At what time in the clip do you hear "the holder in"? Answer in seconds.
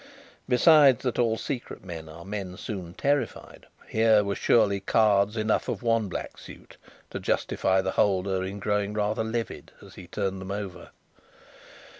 7.81-8.57